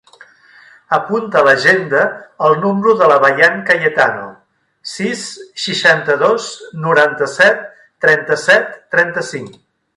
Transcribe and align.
Apunta 0.95 1.37
a 1.41 1.45
l'agenda 1.47 2.05
el 2.47 2.57
número 2.63 2.95
de 3.03 3.09
la 3.11 3.19
Bayan 3.25 3.61
Cayetano: 3.69 4.25
sis, 4.95 5.23
seixanta-dos, 5.67 6.51
noranta-set, 6.89 7.65
trenta-set, 8.07 8.77
trenta-cinc. 8.97 9.59